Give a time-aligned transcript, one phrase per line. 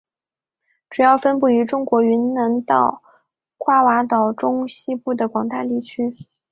[0.89, 3.03] 主要分布于中国云南到
[3.59, 6.11] 爪哇岛中西部的广大地区。